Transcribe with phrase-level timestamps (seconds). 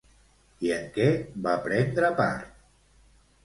[0.67, 1.05] I en què
[1.49, 2.51] va prendre part?